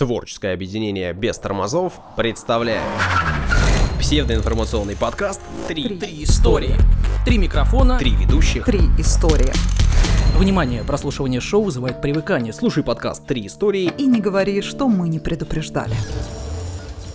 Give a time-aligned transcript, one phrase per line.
[0.00, 2.80] Творческое объединение без тормозов представляет
[3.98, 6.74] псевдоинформационный подкаст «Три, Три истории.
[7.26, 7.98] Три микрофона.
[7.98, 8.64] Три ведущих».
[8.64, 9.52] Три истории.
[10.38, 12.54] Внимание, прослушивание шоу вызывает привыкание.
[12.54, 13.92] Слушай подкаст Три истории.
[13.98, 15.94] И не говори, что мы не предупреждали.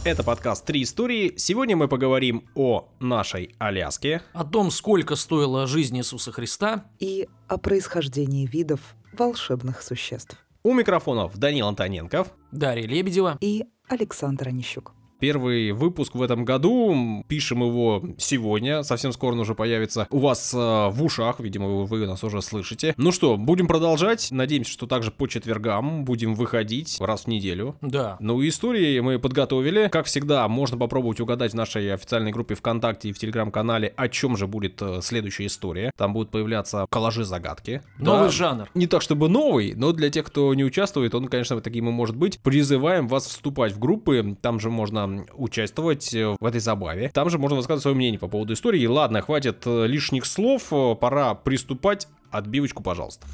[0.04, 1.34] Это подкаст «Три истории».
[1.38, 4.22] Сегодня мы поговорим о нашей Аляске.
[4.34, 6.86] о том, сколько стоила жизнь Иисуса Христа.
[7.00, 8.80] И о происхождении видов
[9.12, 10.45] волшебных существ.
[10.66, 12.34] У микрофонов Данил Антоненков.
[12.52, 13.38] Дарья Лебедева.
[13.40, 14.94] И Александр Онищук.
[15.20, 17.24] Первый выпуск в этом году.
[17.28, 18.84] Пишем его сегодня.
[18.84, 21.40] Совсем скоро он уже появится у вас э, в ушах.
[21.40, 22.94] Видимо, вы, нас уже слышите.
[22.98, 24.28] Ну что, будем продолжать.
[24.32, 27.76] Надеемся, что также по четвергам будем выходить раз в неделю.
[27.82, 28.18] Да.
[28.20, 29.88] Ну, истории мы подготовили.
[29.92, 34.36] Как всегда, можно попробовать угадать в нашей официальной группе ВКонтакте и в Телеграм-канале, о чем
[34.36, 35.92] же будет э, следующая история.
[35.98, 37.82] Там будут появляться коллажи-загадки.
[38.00, 38.30] Новый Да.
[38.30, 38.70] жанр.
[38.74, 42.16] Не так, чтобы новый, но для тех, кто не участвует, он, конечно, таким и может
[42.18, 42.40] быть.
[42.42, 47.10] Призываем вас вступать в группы, там же можно участвовать э, в этой забаве.
[47.14, 48.86] Там же можно высказывать свое мнение по поводу истории.
[48.86, 52.08] Ладно, хватит э, лишних слов, э, пора приступать.
[52.32, 53.28] Отбивочку, пожалуйста.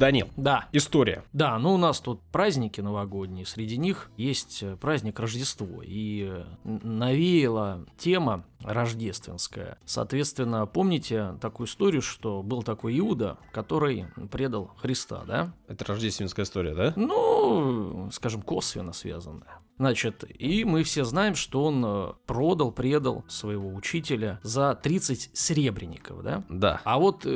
[0.00, 0.66] Данил, Да.
[0.72, 1.24] история.
[1.34, 6.44] Да, ну у нас тут праздники новогодние, среди них есть э, праздник Рождество, и э,
[6.64, 9.78] навеяла тема рождественская.
[9.84, 15.52] Соответственно, помните такую историю, что был такой Иуда, который предал Христа, да?
[15.68, 16.94] Это рождественская история, да?
[16.96, 19.58] Ну, скажем, косвенно связанная.
[19.76, 26.22] Значит, и мы все знаем, что он э, продал, предал своего учителя за 30 серебряников,
[26.22, 26.42] да?
[26.48, 26.80] Да.
[26.84, 27.26] А вот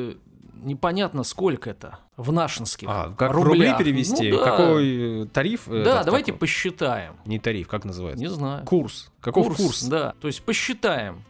[0.65, 3.79] непонятно, сколько это в нашинских А, как в рубли рублях.
[3.79, 4.31] перевести?
[4.33, 4.45] Ну да.
[4.45, 5.69] Какой э, тариф?
[5.69, 6.41] э, Да, этот, давайте какой?
[6.41, 7.15] посчитаем.
[7.27, 8.23] Не тариф, как называется?
[8.23, 8.65] Не знаю.
[8.67, 9.11] Курс.
[9.21, 9.85] Каков курс?
[9.85, 11.25] Да, то есть посчитаем,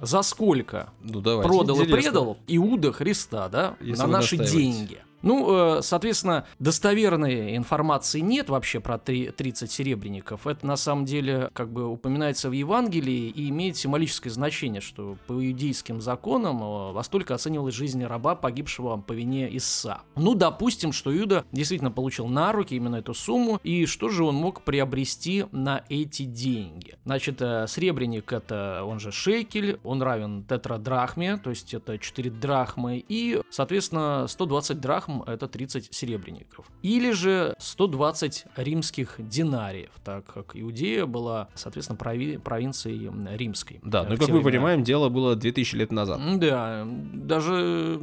[0.00, 1.48] за сколько Ну, давайте.
[1.48, 1.96] продал и Интересно.
[2.10, 5.00] предал Иуда Христа, да, Если на наши деньги.
[5.22, 10.46] Ну, э, соответственно, достоверной информации нет вообще про три- 30 серебряников.
[10.46, 15.32] Это на самом деле как бы упоминается в Евангелии и имеет символическое значение, что по
[15.32, 20.02] иудейским законам э, во столько оценивалась жизнь раба, погибшего по вине Исса.
[20.16, 24.36] Ну, допустим, что Иуда действительно получил на руки именно эту сумму, и что же он
[24.36, 26.96] мог приобрести на эти деньги?
[27.04, 33.04] Значит, э, сребреник это, он же шекель, он равен тетрадрахме, то есть это 4 драхмы,
[33.08, 36.66] и, соответственно, 120 драхм это 30 серебряников.
[36.82, 43.80] Или же 120 римских динариев, так как Иудея была, соответственно, прови- провинцией римской.
[43.82, 46.20] Да, э, ну как мы понимаем, дело было 2000 лет назад.
[46.38, 48.00] Да, даже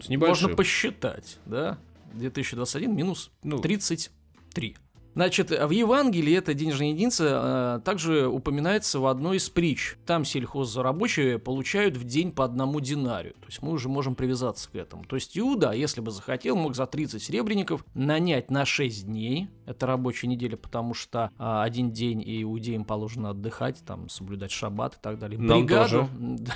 [0.00, 0.44] С небольшим.
[0.48, 1.78] можно посчитать, да?
[2.14, 4.76] 2021 минус Ну, 33.
[5.16, 9.96] Значит, в Евангелии эта денежная единица э, также упоминается в одной из притч.
[10.04, 13.32] Там сельхозрабочие получают в день по одному динарию.
[13.40, 15.04] То есть мы уже можем привязаться к этому.
[15.04, 19.48] То есть Иуда, если бы захотел, мог за 30 серебряников нанять на 6 дней.
[19.64, 24.98] Это рабочая неделя, потому что а, один день иудеям положено отдыхать, там, соблюдать шаббат и
[25.00, 25.40] так далее.
[25.40, 25.88] Нам Бригаду.
[25.88, 26.08] тоже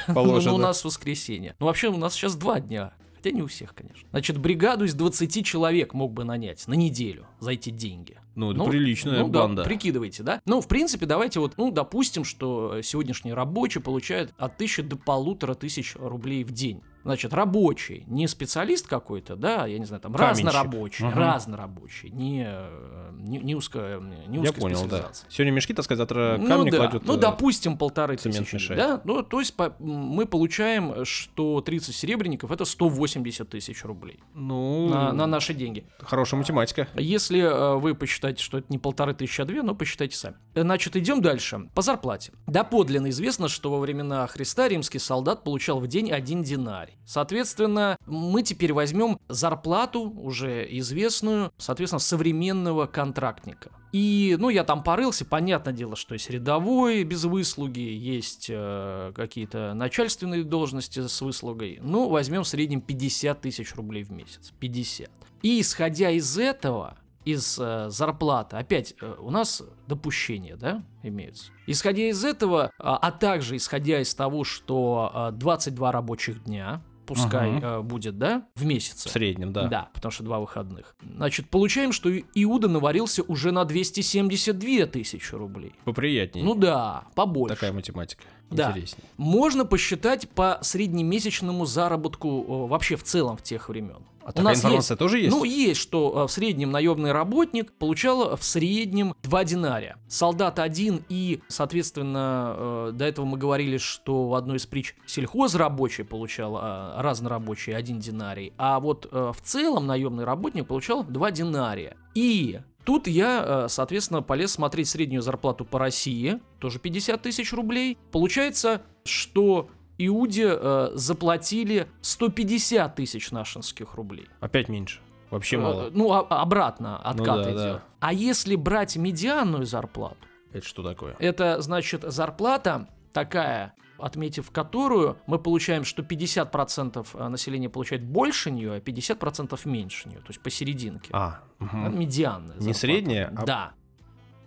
[0.14, 0.50] положено.
[0.50, 1.56] Ну, у нас воскресенье.
[1.60, 2.92] Ну, вообще, у нас сейчас два дня.
[3.22, 4.08] Хотя не у всех, конечно.
[4.12, 8.16] Значит, бригаду из 20 человек мог бы нанять на неделю за эти деньги.
[8.54, 9.62] ну, это приличная ну да, банда.
[9.62, 10.40] прикидывайте, да?
[10.46, 15.52] Ну, в принципе, давайте вот, ну, допустим, что сегодняшний рабочий получает от тысячи до полутора
[15.52, 16.80] тысяч рублей в день.
[17.02, 20.46] Значит, рабочий, не специалист какой-то, да, я не знаю, там Каменщик.
[20.46, 21.18] разнорабочий, Мгм.
[21.18, 25.10] разнорабочий, не, э, не, не узкая, не Я узкая понял, да.
[25.28, 27.04] Сегодня мешки таскать, завтра Ну камни да, кладет.
[27.06, 28.78] ну э, допустим полторы тысячи, мешает.
[28.80, 34.88] да, ну то есть по- мы получаем, что 30 серебряников это 180 тысяч рублей ну,
[34.88, 35.86] на, на наши деньги.
[36.00, 36.88] хорошая математика.
[36.94, 40.36] Если э, вы посчитаете, что это не полторы тысячи, а две, ну посчитайте сами.
[40.54, 41.68] Значит, идем дальше.
[41.74, 42.32] По зарплате.
[42.46, 46.89] Доподлинно известно, что во времена Христа римский солдат получал в день один динарий.
[47.04, 53.70] Соответственно, мы теперь возьмем зарплату, уже известную, соответственно, современного контрактника.
[53.92, 59.74] И, ну, я там порылся, понятное дело, что есть рядовой без выслуги, есть э, какие-то
[59.74, 61.80] начальственные должности с выслугой.
[61.82, 64.52] Ну, возьмем в среднем 50 тысяч рублей в месяц.
[64.60, 65.10] 50.
[65.42, 71.52] И исходя из этого, из э, зарплаты, опять э, у нас допущения, да, имеются.
[71.66, 77.50] Исходя из этого, а, а также исходя из того, что э, 22 рабочих дня, пускай
[77.50, 77.64] Мгм.
[77.64, 79.04] э, будет, да, в месяц.
[79.04, 79.66] В среднем, да.
[79.66, 80.94] Да, потому что два выходных.
[81.16, 85.74] Значит, получаем, что Иуда наварился уже на 272 тысячи рублей.
[85.84, 86.44] Поприятнее.
[86.44, 87.56] Ну да, побольше.
[87.56, 88.22] Такая математика.
[88.50, 88.70] Да.
[88.70, 89.04] Интереснее.
[89.16, 94.02] Можно посчитать по среднемесячному заработку вообще в целом в тех времен.
[94.24, 95.30] А такая информация тоже есть?
[95.30, 99.96] Ну, есть, что э, в среднем наемный работник получал в среднем 2 динария.
[100.08, 106.04] Солдат один и, соответственно, э, до этого мы говорили, что в одной из притч сельхозрабочий
[106.04, 111.96] получал э, разнорабочий 1 динарий, а вот в целом наемный работник получал 2 динария.
[112.14, 117.98] И Тут я, соответственно, полез смотреть среднюю зарплату по России, тоже 50 тысяч рублей.
[118.10, 119.68] Получается, что
[120.06, 124.28] Иуде э, заплатили 150 тысяч нашинских рублей.
[124.40, 125.00] Опять меньше.
[125.30, 125.90] Вообще Э, мало.
[125.92, 127.56] Ну, а- обратно откат да, идет.
[127.56, 127.82] да.
[128.00, 130.16] А если брать медианную зарплату,
[130.52, 131.14] Это что такое?
[131.18, 138.80] это значит зарплата такая, отметив которую мы получаем, что 50% населения получает больше нее, а
[138.80, 141.10] 50% меньше нее, то есть посерединке.
[141.12, 141.98] А, мгм.
[141.98, 142.78] Медианная Не зарплата.
[142.78, 143.72] средняя, а- Да.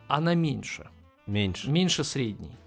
[0.07, 0.89] Она меньше.
[1.27, 1.69] меньше.
[1.69, 2.57] Меньше средней.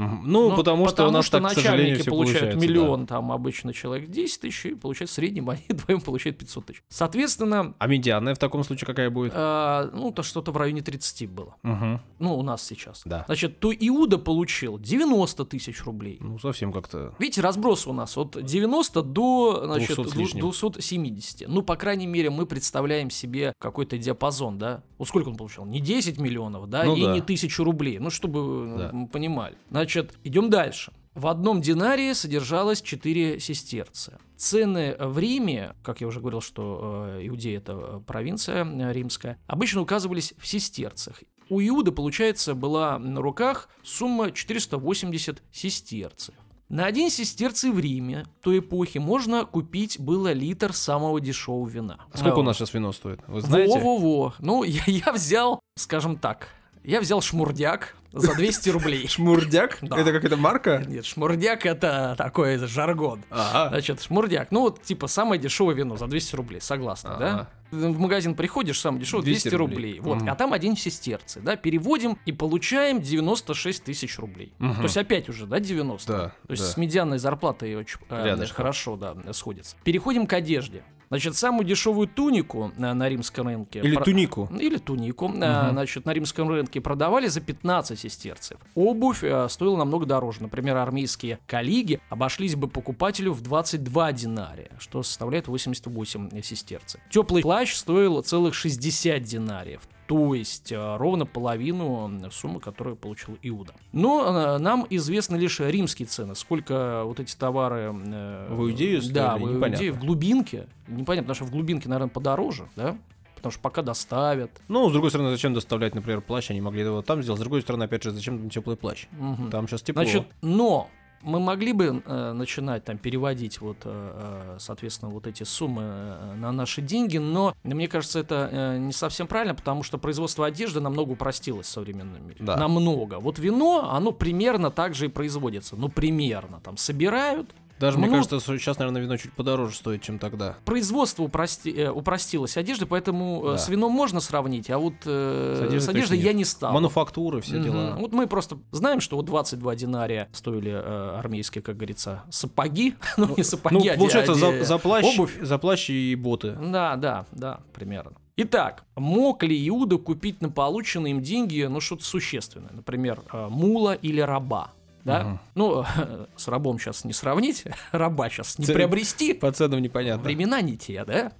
[0.00, 0.22] Мгм.
[0.24, 2.66] Ну, потому что у нас так, к начальники получают получается, да.
[2.66, 6.82] миллион, там обычно человек 10 тысяч, и получает в среднем они вдвоем получают 500 тысяч.
[6.88, 9.32] Соответственно, А медианная в таком случае какая будет?
[9.34, 11.56] э, ну, то что-то в районе 30 было.
[11.62, 12.00] Мгм.
[12.18, 13.02] Ну, у нас сейчас.
[13.04, 13.24] Да.
[13.26, 16.16] Значит, то Иуда получил 90 тысяч рублей.
[16.20, 17.14] Ну, совсем как-то...
[17.18, 20.40] Видите, разброс у нас от 90 до значит, 200 с дву- лишним.
[20.42, 21.48] 270.
[21.48, 24.82] Ну, по крайней мере, мы представляем себе какой-то диапазон, да?
[24.98, 25.64] Вот сколько он получил?
[25.66, 27.12] Не 10 миллионов, да, Ну и да.
[27.14, 27.98] не тысячу рублей.
[27.98, 29.06] Ну, чтобы Да.
[29.12, 29.56] понимали.
[29.70, 29.89] Значит,
[30.24, 30.92] идем дальше.
[31.14, 34.18] В одном динарии содержалось 4 сестерцы.
[34.36, 39.36] Цены в Риме, как я уже говорил, что э, Иудея это э, провинция э, римская,
[39.46, 41.22] обычно указывались в сестерцах.
[41.48, 46.34] У Иуды, получается, была на руках сумма 480 сестерцев.
[46.68, 51.98] На один сестерций в Риме той эпохи можно купить было литр самого дешевого вина.
[52.12, 52.42] А сколько у Вот.
[52.44, 53.18] нас сейчас вино стоит?
[53.26, 53.74] Вы знаете?
[53.80, 54.34] Во-во-во.
[54.38, 56.48] Ну, я, я взял, скажем так,
[56.84, 59.06] я взял шмурдяк за 200 рублей.
[59.08, 59.78] Шмурдяк?
[59.82, 59.98] Да.
[59.98, 60.84] Это какая-то марка?
[60.86, 63.22] Нет, шмурдяк это такой жаргон.
[63.30, 63.68] Ага.
[63.68, 64.50] Значит, шмурдяк.
[64.50, 67.34] Ну, вот, типа, самое дешевое вино за 200 рублей, согласна, да?
[67.34, 67.50] Ага.
[67.70, 69.76] В магазин приходишь, самое дешевое 200, 200 рублей.
[69.76, 70.00] рублей.
[70.00, 70.30] Вот, Мгм.
[70.30, 71.54] а там один сестерцы, да?
[71.54, 74.52] Переводим и получаем 96 тысяч рублей.
[74.58, 74.74] Мгм.
[74.76, 76.12] То есть опять уже, да, 90?
[76.12, 76.68] Да, То есть да.
[76.70, 79.76] с медианной зарплатой очень э, хорошо, да, сходится.
[79.84, 80.82] Переходим к одежде.
[81.10, 83.80] Значит, самую дешевую тунику э, на римском рынке...
[83.80, 84.48] Или про- тунику.
[84.60, 85.38] или тунику, Мгм.
[85.72, 88.60] значит, на римском рынке продавали за 15 сестерцев.
[88.76, 90.40] Обувь э, стоила намного дороже.
[90.42, 97.00] Например, армейские коллеги обошлись бы покупателю в 22 динария, что составляет 88 сестерцев.
[97.10, 99.82] Теплый плащ стоил целых 60 динариев.
[100.10, 103.74] То есть э, ровно половину суммы, которую получил Иуда.
[103.92, 106.34] Но э, нам известны лишь римские цены.
[106.34, 107.94] Сколько вот эти товары...
[107.94, 109.44] э, В Иудею Да, стоили?
[109.52, 109.74] в Непонятно.
[109.76, 110.66] Иудее, в глубинке.
[110.88, 112.98] Непонятно, потому что в глубинке, наверное, подороже, да?
[113.36, 114.50] Потому что пока доставят.
[114.66, 116.50] Ну, с другой стороны, зачем доставлять, например, плащ?
[116.50, 117.38] Они могли его там сделать.
[117.38, 119.06] С другой стороны, опять же, зачем там теплый плащ?
[119.12, 119.48] Мгм.
[119.50, 120.02] Там сейчас тепло.
[120.02, 120.90] Значит, но
[121.22, 126.34] мы могли бы э, начинать там переводить вот, э, э, соответственно, вот эти суммы э,
[126.36, 130.80] на наши деньги, но мне кажется, это э, не совсем правильно, потому что производство одежды
[130.80, 132.38] намного упростилось в современном мире.
[132.40, 132.56] Да.
[132.56, 133.18] Намного.
[133.20, 135.76] Вот вино, оно примерно так же и производится.
[135.76, 136.60] Ну, примерно.
[136.60, 140.54] Там собирают, Даже, мне ну, кажется, что сейчас, наверное, вино чуть подороже стоит, чем тогда.
[140.66, 143.58] производство упрости- э, упростилось одежды, поэтому э, Да.
[143.58, 146.34] с вином можно сравнить, а вот э, С одеждой с одеждой я нет.
[146.36, 146.72] не стал.
[146.74, 147.64] Мануфактуры, все Мгм.
[147.64, 147.96] дела.
[147.98, 152.94] Вот мы просто знаем, что вот 22 динария стоили э, армейские, как говорится, сапоги.
[153.16, 155.38] Ну, не сапоги, Ну, а получается, а за, де- за плащ, обувь.
[155.40, 156.52] за плащ и боты.
[156.60, 158.12] Да, да, да, примерно.
[158.36, 162.70] Итак, мог ли Иуда купить на полученные им деньги, ну, что-то существенное?
[162.72, 164.72] Например, э, мула или раба?
[165.04, 165.24] Да?
[165.24, 165.40] Мгм.
[165.54, 165.84] Ну,
[166.36, 169.32] с рабом сейчас не сравнить, раба сейчас не Ц- приобрести.
[169.34, 170.22] По ценам непонятно.
[170.24, 171.32] Времена не те, да?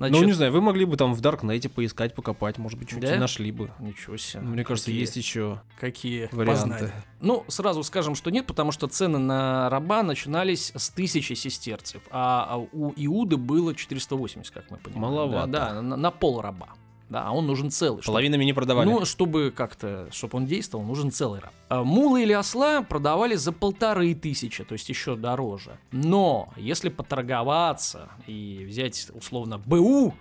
[0.00, 3.10] Ну, Значит, не знаю, вы могли бы там в Даркнете поискать, покопать, может быть, что-нибудь
[3.10, 3.18] Да?
[3.18, 3.72] нашли бы.
[3.80, 4.42] Ничего себе.
[4.42, 6.62] Мне кажется, Какие- есть еще Какие варианты.
[6.70, 6.92] познания.
[7.20, 12.46] Ну, сразу скажем, что нет, потому что цены на раба начинались с тысячи сестерцев, а
[12.48, 15.02] а у Иуды было 480, как мы понимаем.
[15.14, 15.46] Маловато.
[15.48, 16.68] Да, да, на, на пол раба.
[17.08, 18.02] Да, а он нужен целый.
[18.02, 18.88] Половинами не продавали.
[18.88, 21.52] Ну, чтобы как-то, чтобы он действовал, нужен целый раб.
[21.68, 25.78] А Мулы или осла продавали за полторы тысячи, то есть еще дороже.
[25.90, 30.14] Но если поторговаться и взять условно БУ,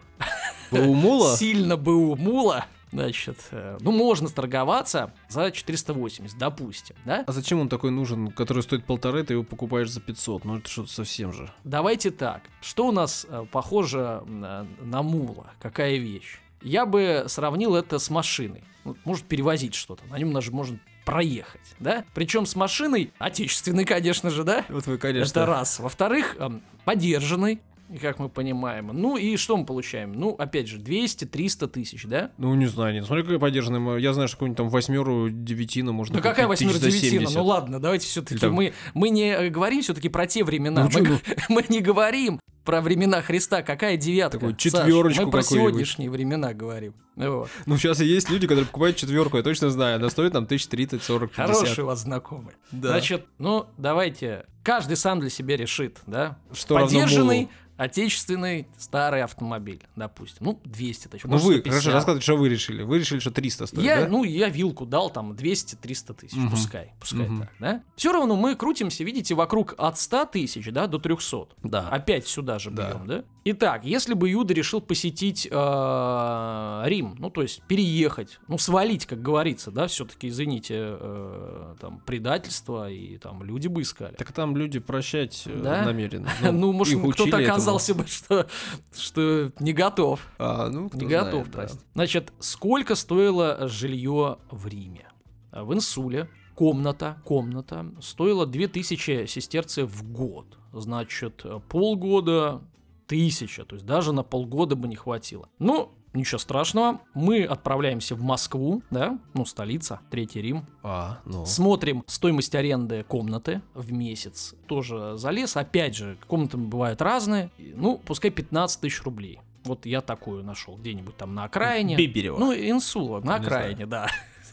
[0.72, 1.36] у мула?
[1.38, 7.24] сильно БУ мула, значит, э, ну можно торговаться за 480, допустим, да?
[7.27, 10.46] А зачем он такой нужен, который стоит полторы, ты его покупаешь за 500?
[10.46, 11.51] Ну это что-то совсем же.
[11.63, 12.44] Давайте так.
[12.62, 15.51] Что у нас э, похоже на, на мула?
[15.60, 16.39] Какая вещь?
[16.62, 18.64] Я бы сравнил это с машиной.
[18.84, 20.04] Ну, может перевозить что-то.
[20.10, 22.04] На нем даже можно проехать, да?
[22.14, 24.66] Причем с машиной, отечественной, конечно же, да?
[24.70, 25.30] Вот вы, конечно.
[25.30, 25.80] Это раз.
[25.80, 28.90] Во-вторых, эм, подержанный, и как мы понимаем.
[28.94, 30.12] Ну и что мы получаем?
[30.14, 32.32] Ну, опять же, 200-300 тысяч, да?
[32.38, 33.06] Ну, не знаю, нет.
[33.06, 33.98] Смотри, какая подержанная.
[33.98, 37.02] Я знаю, что какую-нибудь там восьмеру, девятину можно Ну какая за девятина?
[37.28, 37.36] 70.
[37.36, 40.84] Ну ладно, давайте все-таки там- мы, мы не говорим все-таки про те времена.
[40.84, 41.20] Ну, чё, мы, ну?
[41.50, 44.39] мы не говорим про времена Христа, какая девятка?
[44.39, 46.93] Такую Саш, четверочку Мы про сегодняшние времена говорим.
[47.15, 47.50] Вот.
[47.65, 49.95] Ну, сейчас и есть люди, которые покупают четверку, я точно знаю.
[49.95, 51.79] Она стоит там тысяч тридцать, сорок, Хороший пятьдесят.
[51.79, 52.55] у вас знакомый.
[52.71, 52.89] Да.
[52.89, 56.38] Значит, ну, давайте, каждый сам для себя решит, да?
[56.51, 57.50] Что мулу?
[57.77, 60.38] Отечественный старый автомобиль, допустим.
[60.41, 61.24] Ну, 200 тысяч.
[61.24, 61.72] Ну может, вы, 150.
[61.74, 62.84] хорошо, рассказывайте, что вы решили.
[62.84, 64.07] Вы решили, что 300 стоит, Я, да?
[64.07, 66.50] ну, я вилку дал там 200-300 тысяч, Мгм.
[66.50, 67.39] пускай, пускай Мгм.
[67.41, 67.84] так, да?
[67.96, 71.48] Все равно мы крутимся, видите, вокруг от 100 тысяч, да, до 300.
[71.63, 71.88] Да.
[71.89, 72.89] Опять сюда же Да.
[72.91, 73.24] берем, да?
[73.50, 79.22] Итак, если бы Иуда решил посетить э, Рим, ну, то есть переехать, ну, свалить, как
[79.22, 84.15] говорится, да, все-таки, извините, э, там, предательство, и там люди бы искали.
[84.15, 85.84] Так там люди прощать э, Да?
[85.86, 86.27] намерены.
[86.57, 87.77] Ну, может, их кто-то учили этому.
[87.77, 88.47] оказался бы, что,
[88.95, 90.25] что не готов.
[90.39, 91.51] А, ну, Не знает, готов, да.
[91.51, 91.79] прости.
[91.93, 95.07] Значит, сколько стоило жилье в Риме?
[95.51, 100.57] А В Инсуле комната, комната стоила 2000 сестерцев в год.
[100.74, 102.62] Значит, полгода
[103.07, 105.50] тысяча, то есть даже на полгода бы не хватило.
[105.59, 111.45] Ну, ничего страшного, мы отправляемся в Москву, да, ну, столица, Третий Рим, А, ну.
[111.45, 114.55] Смотрим стоимость аренды комнаты в месяц.
[114.67, 115.55] Тоже залез.
[115.57, 117.50] Опять же, комнаты бывают разные.
[117.57, 119.39] Ну, пускай 15 тысяч рублей.
[119.63, 121.97] Вот я такую нашел где-нибудь там на окраине.
[121.97, 122.38] Биберево.
[122.38, 124.07] Ну, инсула, на Не окраине, да.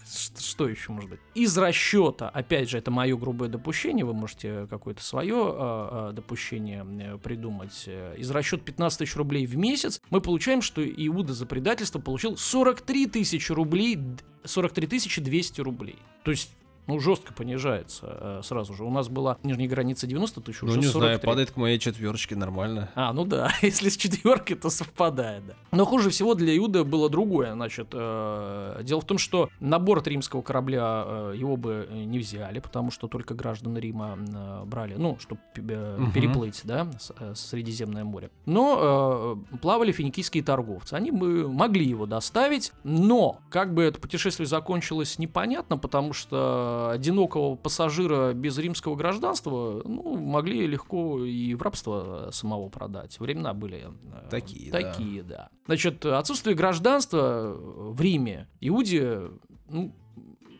[0.07, 1.21] Что, еще может быть?
[1.35, 7.85] Из расчета, опять же, это мое грубое допущение, вы можете какое-то свое допущение э, придумать.
[7.87, 12.37] Э, Из расчета 15 тысяч рублей в месяц мы получаем, что Иуда за предательство получил
[12.37, 15.97] 43 тысячи рублей, д- 43 тысячи 200 рублей.
[16.23, 16.51] То есть
[16.87, 18.85] ну, жестко понижается э, сразу же.
[18.85, 21.01] У нас была нижняя граница 90 тысяч, Ну, уже не 43.
[21.01, 22.91] знаю, падает к моей четверочке нормально.
[22.95, 25.55] А, ну да, если с четверкой, то совпадает, да.
[25.73, 27.53] Но хуже всего для Иуда было другое.
[27.55, 32.19] Значит, э, дело в том, что на борт римского корабля э, его бы э, не
[32.19, 36.13] взяли, потому что только граждан Рима э, брали, ну, чтобы Мгм.
[36.13, 38.31] переплыть, да, с- э, Средиземное море.
[38.47, 40.95] Но э, плавали финикийские торговцы.
[40.95, 47.57] Они бы могли его доставить, но как бы это путешествие закончилось непонятно, потому что одинокого
[47.57, 53.19] пассажира без римского гражданства ну, могли легко и в рабство самого продать.
[53.21, 54.81] Времена были э, Такие, да.
[54.81, 55.49] такие, да.
[55.67, 59.31] Значит, отсутствие гражданства в Риме Иуде
[59.69, 59.93] ну,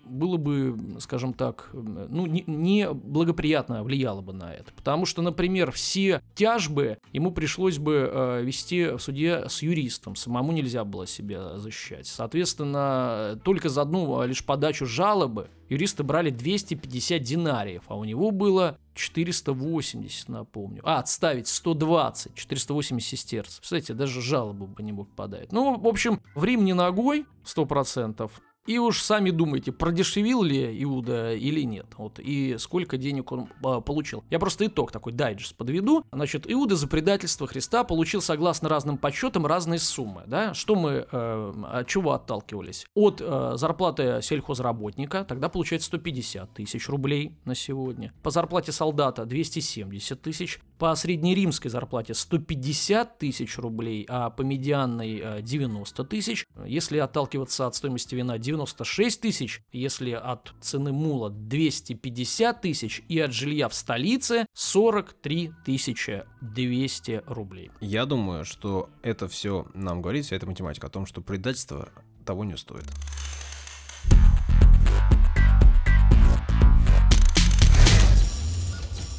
[0.07, 4.73] было бы, скажем так, ну, не, не благоприятно влияло бы на это.
[4.75, 10.17] Потому что, например, все тяжбы ему пришлось бы э, вести в суде с юристом.
[10.17, 12.07] Самому нельзя было себя защищать.
[12.07, 18.31] Соответственно, только за одну а, лишь подачу жалобы юристы брали 250 динариев, а у него
[18.31, 20.81] было 480, напомню.
[20.85, 23.61] А, отставить 120, 480 сестерцев.
[23.61, 25.53] Кстати, даже жалобу бы не мог подать.
[25.53, 28.31] Ну, в общем, в Рим не ногой, 100%.
[28.67, 31.87] И уж сами думайте, продешевил ли Иуда или нет.
[31.99, 34.25] Вот, и сколько денег он а, получил.
[34.31, 36.03] Я просто итог такой дайджест подведу.
[36.13, 40.23] Значит, Иуда за предательство Христа получил, согласно разным подсчетам, разные суммы.
[40.27, 40.55] Да?
[40.55, 42.87] Что мы, э, от чего отталкивались?
[42.95, 48.15] От э, зарплаты сельхозработника, тогда получается 150 тысяч рублей на сегодня.
[48.23, 50.61] По зарплате солдата 270 тысяч.
[50.79, 56.47] По среднеримской зарплате 150 тысяч рублей, а по медианной э, 90 тысяч.
[56.65, 63.33] Если отталкиваться от стоимости вина 96 тысяч, если от цены мула 250 тысяч и от
[63.33, 67.71] жилья в столице 43 тысячи 200 рублей.
[67.81, 71.89] Я думаю, что это все нам говорит, вся эта математика о том, что предательство
[72.25, 72.85] того не стоит.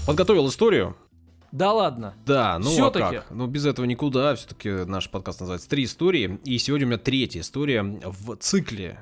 [0.08, 0.96] Подготовил историю.
[1.52, 2.16] Да ладно.
[2.26, 3.18] Да, ну Всё-таки.
[3.18, 3.32] а как?
[3.32, 4.36] Ну без этого никуда.
[4.36, 6.38] Все-таки наш подкаст называется «Три истории».
[6.44, 9.00] И сегодня у меня третья история в цикле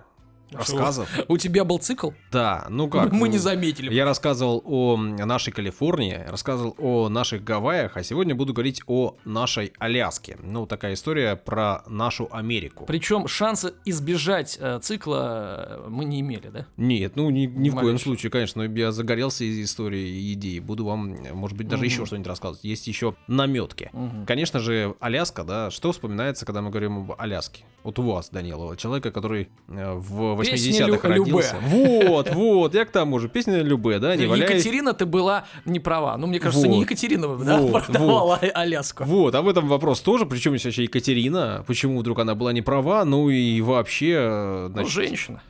[0.54, 1.10] рассказов.
[1.28, 2.12] У тебя был цикл?
[2.32, 3.12] Да, ну как?
[3.12, 3.94] Мы не ну, заметили.
[3.94, 9.74] Я рассказывал о нашей Калифорнии, рассказывал о наших Гавайях, а сегодня буду говорить о нашей
[9.80, 10.38] Аляске.
[10.42, 12.86] Ну, такая история про нашу Америку.
[12.86, 16.68] Причем шанса избежать э, цикла э, мы не имели, да?
[16.78, 20.60] Нет, ну ни, ни в коем случае, конечно, я загорелся из истории и идеи.
[20.60, 22.64] Буду вам, может быть, даже еще что-нибудь рассказывать.
[22.64, 23.92] Есть еще наметки.
[24.28, 27.64] Конечно же, Аляска, да, что вспоминается, когда мы говорим об Аляске?
[27.84, 31.56] Вот у вас, Данилова, человека, который э, в 80-х Лю- родился.
[31.72, 32.08] Любе.
[32.10, 33.30] Вот, вот, я к тому же.
[33.30, 34.50] Песня Любе, да, не валяй.
[34.50, 36.18] Екатерина, ты была не права.
[36.18, 36.82] Ну, мне кажется, не Вот.
[36.84, 39.04] Екатерина да, продавала Аляску.
[39.04, 42.62] Вот, а в этом вопрос тоже, причем здесь вообще Екатерина, почему вдруг она была не
[42.62, 45.42] права, ну и вообще, э, Ну, значит, женщина.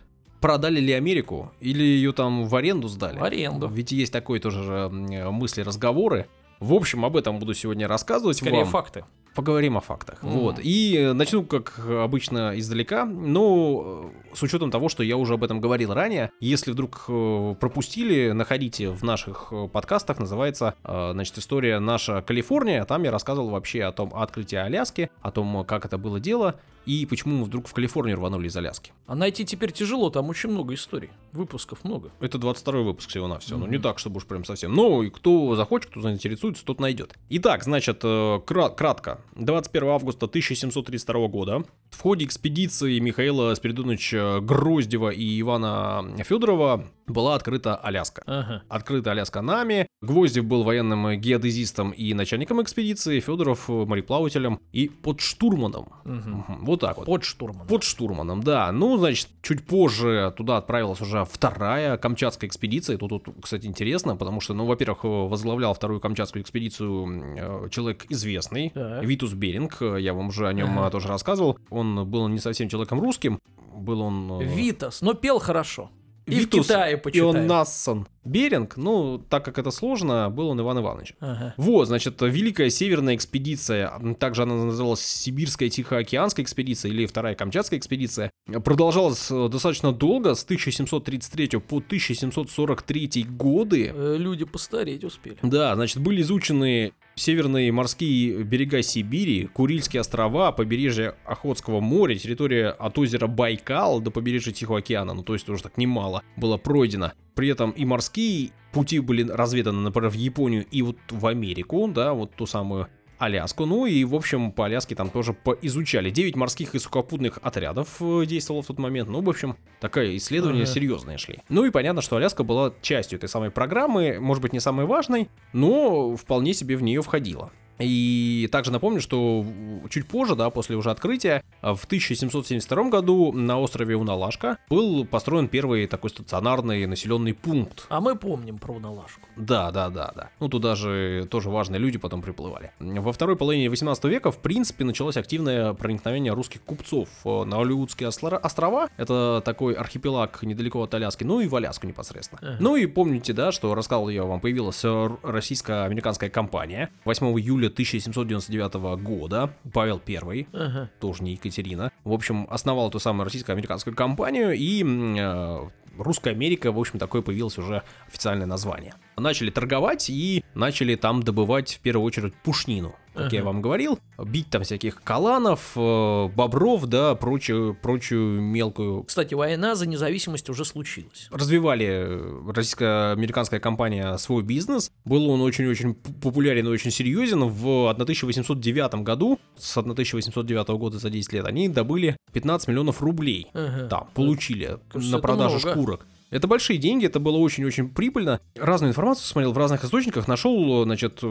[0.41, 3.17] продали ли Америку или ее там в аренду сдали?
[3.19, 3.67] В аренду.
[3.67, 6.27] Ведь есть такой тоже же, м, мысли, разговоры.
[6.59, 8.67] В общем, об этом буду сегодня рассказывать Скорее вам.
[8.67, 9.05] факты.
[9.35, 10.21] Поговорим о фактах.
[10.21, 10.31] Мгм.
[10.33, 10.59] Вот.
[10.61, 13.05] И э, начну, как обычно, издалека.
[13.05, 17.55] Ну, э, с учетом того, что я уже об этом говорил ранее, если вдруг э,
[17.59, 22.85] пропустили, находите в наших подкастах, называется, значит, история «Наша Калифорния».
[22.85, 27.05] Там я рассказывал вообще о том открытии Аляски, о том, как это было дело, и
[27.05, 28.91] почему мы вдруг в Калифорнию рванули из Аляски.
[29.07, 31.09] А найти теперь тяжело, там очень много историй.
[31.31, 32.11] Выпусков много.
[32.19, 33.57] Это 22 выпуск всего на все.
[33.57, 34.73] Ну, не так, чтобы уж прям совсем.
[34.73, 37.15] Ну, и кто захочет, кто заинтересуется, тот найдет.
[37.29, 39.21] Итак, значит, э, кра- кратко.
[39.35, 47.75] 21 августа 1732 года в ходе экспедиции Михаила Спиридоновича Гроздева и Ивана Федорова была открыта
[47.75, 48.23] Аляска.
[48.25, 48.63] Ага.
[48.69, 49.87] Открыта Аляска нами.
[50.03, 55.87] Гвоздев был военным геодезистом и начальником экспедиции, Федоров э, мореплавателем и подштурманом.
[56.03, 57.05] Мгм, Вот так вот.
[57.05, 57.67] Под штурманом.
[57.67, 58.71] Под штурманом, да.
[58.73, 62.97] Ну, значит, чуть позже туда отправилась уже вторая Камчатская экспедиция.
[62.97, 68.71] Тут, тут, кстати, интересно, потому что, ну, во-первых, возглавлял вторую Камчатскую экспедицию э, человек известный,
[68.71, 69.05] Так.
[69.05, 69.77] Витус Беринг.
[69.81, 70.89] Я вам уже о нем Ага.
[70.89, 71.57] э, тоже рассказывал.
[71.69, 73.39] Он был не совсем человеком русским.
[73.73, 74.41] Был он...
[74.41, 75.89] э, Витас, но пел хорошо.
[76.25, 77.35] И Витус в Китае почитаем.
[77.35, 78.77] Ионассон Беринг.
[78.77, 81.15] Ну, так как это сложно, был он Иван Иванович.
[81.19, 81.53] Ага.
[81.57, 88.31] Вот, значит, Великая Северная экспедиция, также она называлась Сибирская Тихоокеанская экспедиция или Вторая Камчатская экспедиция,
[88.63, 93.91] продолжалась э, достаточно долго, с 1733 по 1743 годы.
[93.93, 95.37] Э, Люди постареть успели.
[95.41, 102.97] Да, значит, были изучены северные морские берега Сибири, Курильские острова, побережье Охотского моря, территория от
[102.97, 107.11] озера Байкал до побережья Тихого океана, ну то есть уже так немало было пройдено.
[107.35, 112.13] При этом и морские пути были разведаны, например, в Японию и вот в Америку, да,
[112.13, 113.65] вот ту самую Аляску.
[113.65, 116.09] Ну и, в общем, по Аляске там тоже поизучали.
[116.09, 119.09] 9 морских и сухопутных отрядов э, действовало в тот момент.
[119.09, 120.71] Ну, в общем, такое исследование Ага.
[120.73, 121.39] серьезное шли.
[121.49, 125.29] Ну и понятно, что Аляска была частью этой самой программы, может быть, не самой важной,
[125.53, 127.51] но вполне себе в нее входила.
[127.79, 129.45] И также напомню, что
[129.89, 135.87] чуть позже, да, после уже открытия, в 1772 году на острове Уналашка был построен первый
[135.87, 137.85] такой стационарный населенный пункт.
[137.89, 139.27] А мы помним про Уналашку.
[139.35, 140.29] Да, да, да, да.
[140.39, 142.71] Ну, туда же тоже важные люди потом приплывали.
[142.79, 148.09] Во второй половине 18 века, в принципе, началось активное проникновение русских купцов э, на Алиутские
[148.09, 148.89] острова.
[148.97, 152.39] Это такой архипелаг недалеко от Аляски, ну и в Аляску непосредственно.
[152.41, 152.57] Ага.
[152.59, 154.83] Ну и помните, да, что рассказывал я вам, появилась
[155.23, 159.53] российско-американская компания 8 июля 1799 года.
[159.73, 160.89] Павел I, Ага.
[160.99, 161.91] тоже не Екатерина.
[162.03, 167.57] В общем, основал эту самую российско-американскую компанию, и э, Русская Америка, в общем, такое появилось
[167.57, 168.93] уже официальное название.
[169.17, 172.95] Начали торговать и начали там добывать в первую очередь пушнину.
[173.13, 173.45] Как я Ага.
[173.49, 179.85] вам говорил, бить там всяких каланов, э, бобров, да, прочую, прочую мелкую Кстати, война за
[179.85, 181.27] независимость уже случилась.
[181.31, 184.91] развивали э, российско-американская компания свой бизнес.
[185.05, 187.43] Был он очень-очень популярен и очень серьезен.
[187.49, 193.47] В 1809 году, с 1809 года за 10 лет, они добыли 15 миллионов рублей.
[193.53, 193.87] Ага.
[193.89, 195.93] Там, получили Кажется, на это продаже много.
[195.93, 196.07] шкурок.
[196.29, 198.39] Это большие деньги, это было очень-очень прибыльно.
[198.55, 201.21] Разную информацию смотрел в разных источниках, нашел, значит,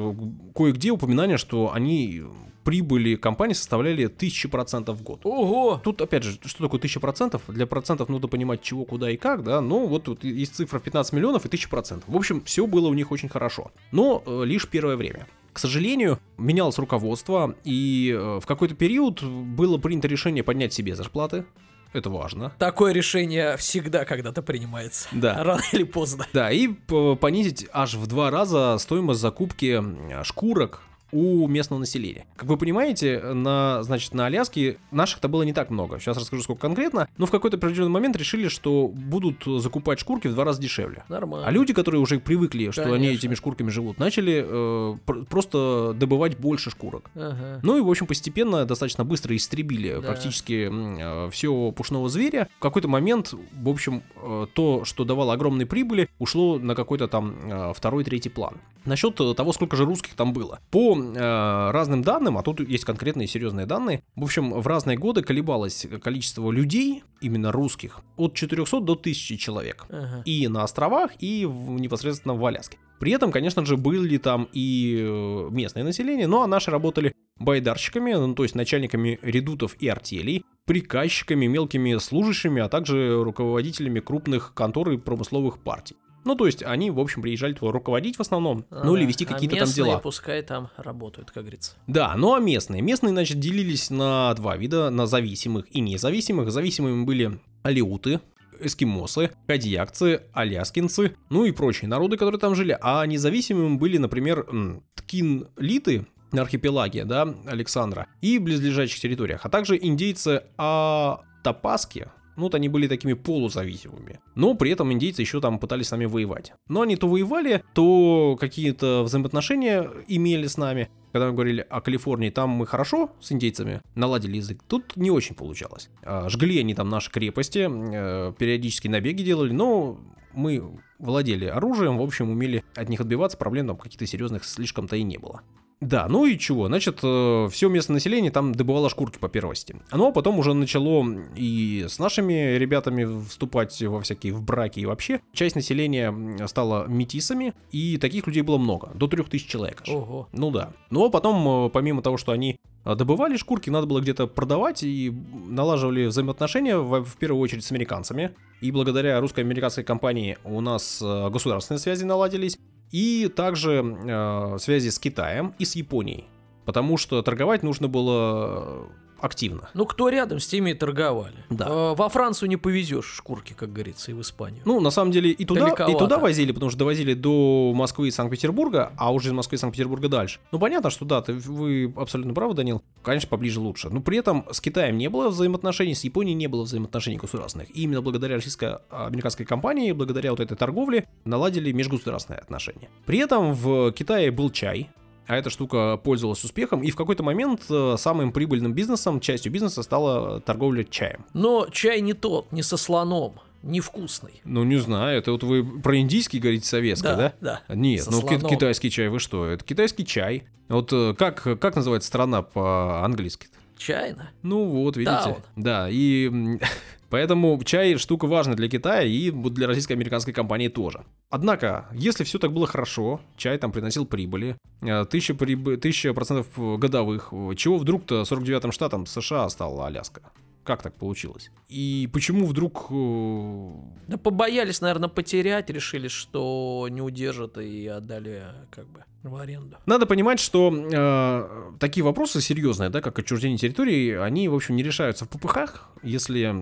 [0.54, 2.22] кое-где упоминание, что они
[2.62, 5.22] прибыли компании составляли тысячи процентов в год.
[5.24, 5.80] Ого!
[5.82, 7.42] Тут, опять же, что такое 1000 процентов?
[7.48, 10.82] Для процентов нужно понимать, чего, куда и как, да, но вот тут есть цифра в
[10.82, 12.08] 15 миллионов и 1000 процентов.
[12.08, 13.72] В общем, все было у них очень хорошо.
[13.90, 15.26] Но э, лишь первое время.
[15.52, 21.44] К сожалению, менялось руководство, и э, в какой-то период было принято решение поднять себе зарплаты.
[21.92, 22.52] Это важно.
[22.58, 25.08] Такое решение всегда когда-то принимается.
[25.12, 25.42] Да.
[25.44, 26.26] Рано или поздно.
[26.32, 29.82] Да, и понизить аж в два раза стоимость закупки
[30.24, 32.24] шкурок у местного населения.
[32.36, 36.00] Как вы понимаете, на, значит, на Аляске наших-то было не так много.
[36.00, 37.08] Сейчас расскажу, сколько конкретно.
[37.18, 41.04] Но в какой-то определенный момент решили, что будут закупать шкурки в два раза дешевле.
[41.08, 41.46] Нормально.
[41.46, 43.14] А люди, которые уже привыкли, что они Конечно.
[43.18, 47.10] этими шкурками живут, начали э, пр- просто добывать больше шкурок.
[47.14, 47.60] Ага.
[47.62, 50.00] Ну и, в общем, постепенно, достаточно быстро истребили Да.
[50.00, 52.48] практически все пушного зверя.
[52.56, 57.34] В какой-то момент, в общем, э, то, что давало огромные прибыли, ушло на какой-то там
[57.50, 58.54] э, второй, третий план.
[58.84, 60.58] Насчет э, того, сколько же русских там было.
[60.70, 65.22] По э, разным данным, а тут есть конкретные серьезные данные, в общем, в разные годы
[65.22, 69.86] колебалось количество людей, именно русских, от 400 до 1000 человек.
[69.88, 70.22] Ага.
[70.24, 72.78] И на островах, и в- непосредственно в Аляске.
[72.98, 78.12] При этом, конечно же, были там и э, местное население, ну а наши работали байдарщиками,
[78.12, 84.90] ну, то есть начальниками редутов и артелей, приказчиками, мелкими служащими, а также руководителями крупных контор
[84.90, 85.96] и промысловых партий.
[86.24, 89.28] Ну, то есть они, в общем, приезжали туда руководить в основном, ну или вести А
[89.28, 89.98] какие-то там местные дела.
[89.98, 91.72] пускай там работают, как говорится.
[91.86, 92.80] Да, ну а местные?
[92.82, 96.50] Местные, значит, делились на два вида, на зависимых и независимых.
[96.50, 98.20] Зависимыми были алиуты,
[98.60, 102.78] эскимосы, кадьякцы, аляскинцы, ну и прочие народы, которые там жили.
[102.80, 104.46] А независимыми были, например,
[104.94, 112.68] ткинлиты на архипелаге, да, Александра, и близлежащих территориях, а также индейцы Атапаски, Ну, вот они
[112.68, 114.20] были такими полузависимыми.
[114.34, 116.52] Но при этом индейцы еще там пытались с нами воевать.
[116.68, 120.90] Но они то воевали, то какие-то взаимоотношения имели с нами.
[121.12, 124.62] Когда мы говорили о Калифорнии, там мы хорошо с индейцами наладили язык.
[124.66, 125.90] Тут не очень получалось.
[126.02, 130.00] А, Жгли они там наши крепости, э, периодически набеги делали, но
[130.32, 130.62] мы
[130.98, 135.18] владели оружием, в общем, умели от них отбиваться, проблем там каких-то серьезных слишком-то и не
[135.18, 135.42] было.
[135.82, 136.68] Да, ну и чего?
[136.68, 139.76] Значит, все местное население там добывало шкурки по первости.
[139.92, 141.04] Ну а потом уже начало
[141.36, 145.20] и с нашими ребятами вступать во всякие в браки и вообще.
[145.32, 149.82] Часть населения стала метисами, и таких людей было много, до 3000 человек.
[149.82, 149.88] аж.
[149.88, 150.28] Ого.
[150.32, 150.72] Ну да.
[150.90, 154.82] Ну а потом, э, помимо того, что они э, добывали шкурки, надо было где-то продавать
[154.82, 155.12] и
[155.48, 158.34] налаживали взаимоотношения в, в первую очередь с американцами.
[158.60, 162.56] И благодаря русско-американской компании у нас э, государственные связи наладились.
[162.92, 166.28] И также э, связи с Китаем и с Японией.
[166.64, 168.86] Потому что торговать нужно было
[169.22, 169.70] активно.
[169.74, 171.36] Ну, кто рядом, с теми и торговали.
[171.48, 171.66] Да.
[171.68, 174.62] Э, Во Францию не повезешь шкурки, как говорится, и в Испанию.
[174.64, 178.10] Ну, на самом деле, и туда, и туда возили, потому что довозили до Москвы и
[178.10, 180.40] Санкт-Петербурга, а уже из Москвы и Санкт-Петербурга дальше.
[180.50, 182.82] Ну, понятно, что да, ты, вы абсолютно правы, Данил.
[183.02, 183.88] Конечно, поближе лучше.
[183.88, 187.70] Но при этом с Китаем не было взаимоотношений, с Японией не было взаимоотношений государственных.
[187.76, 192.88] И именно благодаря российско-американской компании, благодаря вот этой торговле, наладили межгосударственные отношения.
[193.06, 194.90] При этом в Китае был чай,
[195.26, 199.82] а эта штука пользовалась успехом, и в какой-то момент э, самым прибыльным бизнесом, частью бизнеса
[199.82, 201.24] стала торговля чаем.
[201.32, 204.40] Но чай не тот, не со слоном, невкусный.
[204.44, 207.34] Ну, не знаю, это вот вы про индийский говорите советский, да?
[207.40, 207.62] да.
[207.68, 208.48] Нет, Со ну слоном.
[208.50, 209.46] китайский чай, вы что?
[209.46, 210.44] Это китайский чай.
[210.68, 213.48] Вот э, как, как называется страна по-английски?
[213.76, 214.30] Чайно.
[214.42, 215.16] Ну вот, видите.
[215.22, 215.42] Таун.
[215.56, 216.30] Да, и
[217.12, 221.04] поэтому чай штука важна для Китая и для российско-американской компании тоже.
[221.30, 226.46] Однако, если все так было хорошо, чай там приносил прибыли, э, тысяча, прибы- тысяча процентов
[226.56, 230.22] годовых, э, чего вдруг-то 49-м штатом США стала Аляска?
[230.64, 231.50] Как так получилось?
[231.68, 232.86] И почему вдруг...
[232.90, 233.70] э,
[234.08, 239.76] Да побоялись, наверное, потерять, решили, что не удержат и отдали как бы в аренду.
[239.86, 244.82] Надо понимать, что э, такие вопросы серьезные, да, как отчуждение территории, они, в общем, не
[244.82, 246.54] решаются в ППХ, если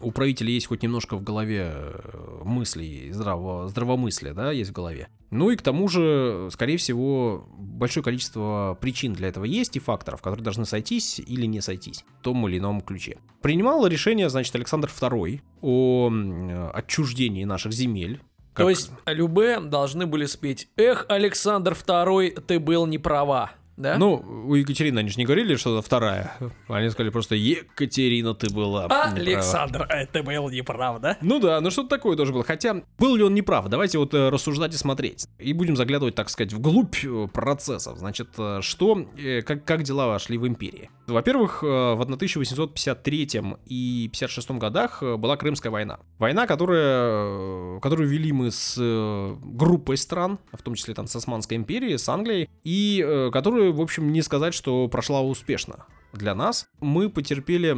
[0.00, 5.08] у правителя есть хоть немножко в голове э, мыслей, здраво, здравомыслия, да, есть в голове.
[5.30, 10.22] Ну и к тому же, скорее всего, большое количество причин для этого есть и факторов,
[10.22, 13.18] которые должны сойтись или не сойтись в том или ином ключе.
[13.42, 18.18] Принимал решение, значит, Александр II о м, отчуждении наших земель.
[18.54, 23.50] То как- есть Любе должны были спеть «Эх, Александр II, ты был не права».
[23.76, 23.98] Да?
[23.98, 26.36] Ну, у Екатерины они же не говорили, что это вторая.
[26.68, 28.84] Они сказали просто Екатерина, ты была.
[28.84, 29.14] неправа».
[29.14, 31.18] Александр, э, ты был не прав, да?
[31.20, 32.44] Ну да, ну что-то такое тоже было.
[32.44, 33.68] Хотя, был ли он неправ?
[33.68, 35.26] Давайте вот э, рассуждать и смотреть.
[35.38, 37.98] И будем заглядывать, так сказать, вглубь э, процессов.
[37.98, 39.06] Значит, э, что,
[39.44, 40.90] как, как дела шли в империи?
[41.06, 43.28] Во-первых, в 1853
[43.66, 45.98] и 56 годах была Крымская война.
[46.18, 51.98] Война, которая, которую вели мы с группой стран, в том числе там с Османской империей,
[51.98, 53.30] с Англией, и э,
[53.64, 56.68] которую, в общем, не сказать, что прошла успешно для нас.
[56.80, 57.76] Мы потерпели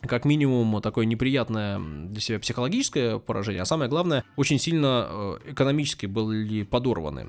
[0.00, 6.06] как минимум такое неприятное для себя психологическое поражение, а самое главное, очень сильно э, экономически
[6.06, 7.26] были подорваны.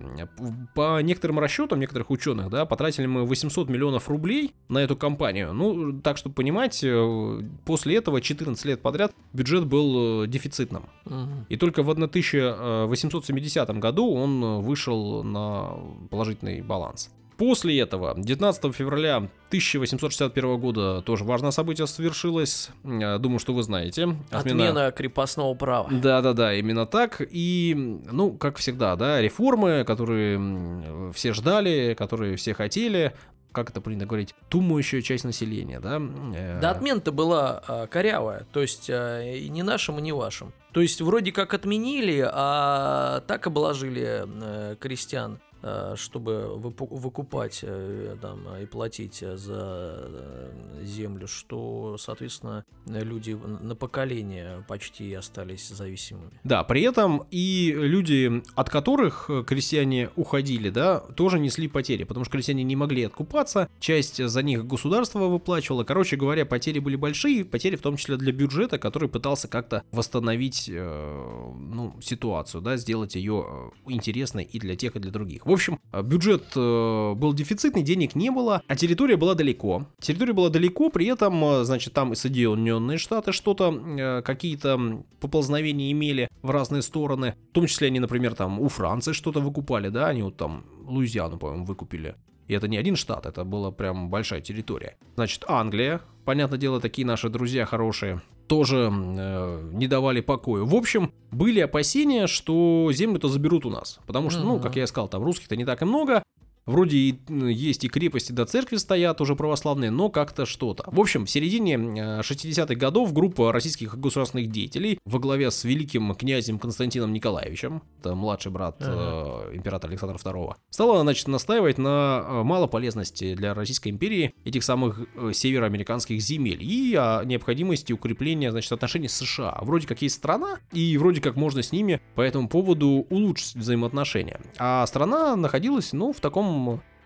[0.76, 5.54] По некоторым расчетам некоторых ученых, да, потратили мы 800 миллионов рублей на эту кампанию.
[5.54, 10.90] Ну, так, чтобы понимать, э, после этого 14 лет подряд бюджет был э, дефицитным.
[11.06, 11.46] Мгм.
[11.50, 15.72] И только в 1870 году он вышел на
[16.10, 17.10] положительный баланс.
[17.38, 19.18] После этого, 19 февраля
[19.50, 22.70] 1861 года, тоже важное событие совершилось.
[22.84, 24.16] Э, Думаю, что вы знаете.
[24.32, 25.90] Отмена крепостного права.
[25.92, 27.22] Да-да-да, именно так.
[27.30, 27.76] И,
[28.12, 33.14] ну, как всегда, да, реформы, которые все ждали, которые все хотели.
[33.52, 34.36] Как это принято говорить?
[34.52, 36.00] Думающая часть населения, да?
[36.36, 40.54] Э, Да отмена-то была а, корявая, то есть а, и не нашим, и не вашим.
[40.74, 45.47] То есть вроде как отменили, а так обложили э, крестьян, э,
[45.96, 54.64] чтобы выпу- выкупать э, там, и платить за э, землю, что, соответственно, люди на поколение
[54.68, 56.32] почти остались зависимыми.
[56.44, 62.26] Да, при этом и люди, от которых э, крестьяне уходили, да, тоже несли потери, потому
[62.26, 65.84] что крестьяне не могли откупаться, часть за них государство выплачивало.
[65.84, 70.70] Короче говоря, потери были большие, потери в том числе для бюджета, который пытался как-то восстановить
[70.70, 73.46] э, ну, ситуацию, да, сделать ее
[73.88, 75.46] э, интересной и для тех, и для других.
[75.48, 79.88] В общем, э, бюджет э, был дефицитный, денег не было, а территория была далеко.
[80.02, 86.28] Территория была далеко, при этом, э, значит, там и Соединенные Штаты что-то, какие-то поползновения имели
[86.42, 87.36] в разные стороны.
[87.52, 91.38] В том числе они, например, там у Франции что-то выкупали, да, они вот там Луизиану,
[91.38, 92.16] по-моему, выкупили.
[92.48, 94.98] И это не один штат, это была прям большая территория.
[95.16, 98.22] Значит, Англия, понятное дело, такие наши друзья хорошие.
[98.48, 100.64] Тоже э, не давали покоя.
[100.64, 104.00] В общем, были опасения, что землю-то заберут у нас.
[104.08, 106.24] Потому что, ну, как я и сказал, там русских-то не так и много.
[106.68, 110.84] Вроде и, есть и крепости до церкви стоят уже православные, но как-то что-то.
[110.86, 116.14] В общем, в середине э, 60-х годов группа российских государственных деятелей во главе с великим
[116.14, 122.44] князем Константином Николаевичем, это младший брат э, императора Александра II, стала, значит, настаивать на э,
[122.44, 129.08] малополезности для Российской империи этих самых э, североамериканских земель и о необходимости укрепления, значит, отношений
[129.08, 129.58] с США.
[129.62, 134.42] Вроде как есть страна, и вроде как можно с ними по этому поводу улучшить взаимоотношения.
[134.58, 136.57] А страна находилась, ну, в таком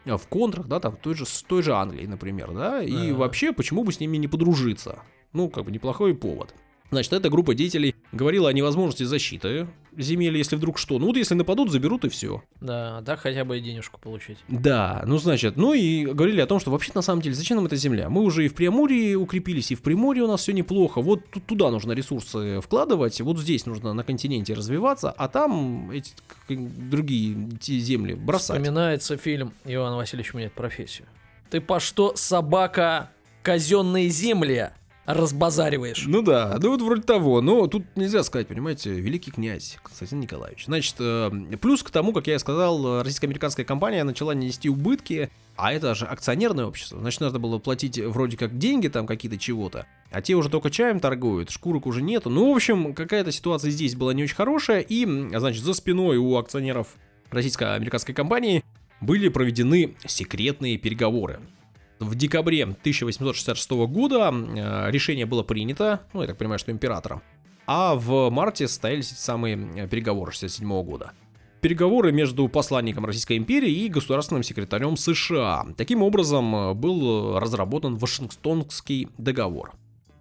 [0.05, 3.17] э, в контрах, да, там, той же, с той же Англии, например, да, и Ага.
[3.19, 4.99] вообще, почему бы с ними не подружиться?
[5.33, 6.53] Ну, как бы неплохой повод.
[6.91, 10.99] Значит, эта группа деятелей говорила о невозможности защиты земель, если вдруг что.
[10.99, 12.43] Ну вот если нападут, заберут и все.
[12.59, 14.37] Да, да, хотя бы и денежку получить.
[14.49, 17.65] Да, ну значит, ну и говорили о том, что вообще на самом деле зачем нам
[17.65, 18.09] эта земля?
[18.09, 21.01] Мы уже и в Преамурье укрепились, и в Приморье у нас все неплохо.
[21.01, 26.11] Вот тут туда нужно ресурсы вкладывать, вот здесь нужно на континенте развиваться, а там эти
[26.49, 28.57] другие те земли бросать.
[28.57, 31.07] Вспоминается фильм «Иван Васильевич меняет профессию».
[31.49, 33.11] Ты по что, собака,
[33.43, 34.71] казенные земли
[35.05, 36.05] разбазариваешь?
[36.07, 37.41] Ну да, ну вот вроде того.
[37.41, 40.65] Но тут нельзя сказать, понимаете, великий князь Константин Николаевич.
[40.65, 45.29] Значит, э, плюс к тому, как я и сказал, э, российско-американская компания начала нести убытки,
[45.55, 46.99] а это же акционерное общество.
[46.99, 50.99] Значит, надо было платить вроде как деньги там какие-то чего-то, а те уже только чаем
[50.99, 52.29] торгуют, шкурок уже нету.
[52.29, 56.17] Ну, в общем, какая-то ситуация здесь была не очень хорошая, и, м, значит, за спиной
[56.17, 56.95] у акционеров
[57.31, 58.63] российско-американской компании
[59.01, 61.39] были проведены секретные переговоры.
[62.01, 67.21] В декабре 1866 года э, решение было принято, ну, я так понимаю, что императором,
[67.67, 71.11] а в марте состоялись эти самые э, переговоры 67 года.
[71.61, 75.67] Переговоры между посланником Российской империи и государственным секретарем США.
[75.77, 79.73] Таким образом, э, был разработан Вашингтонский договор.